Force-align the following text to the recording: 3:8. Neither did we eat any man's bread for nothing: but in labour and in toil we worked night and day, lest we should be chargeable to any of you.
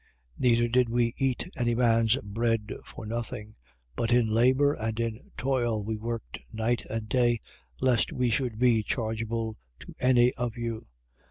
3:8. 0.39 0.39
Neither 0.39 0.67
did 0.67 0.89
we 0.89 1.13
eat 1.17 1.47
any 1.55 1.75
man's 1.75 2.17
bread 2.23 2.73
for 2.83 3.05
nothing: 3.05 3.53
but 3.95 4.11
in 4.11 4.33
labour 4.33 4.73
and 4.73 4.99
in 4.99 5.29
toil 5.37 5.83
we 5.83 5.95
worked 5.95 6.39
night 6.51 6.83
and 6.89 7.07
day, 7.07 7.39
lest 7.81 8.11
we 8.11 8.31
should 8.31 8.57
be 8.57 8.81
chargeable 8.81 9.57
to 9.79 9.93
any 9.99 10.33
of 10.33 10.57
you. 10.57 10.87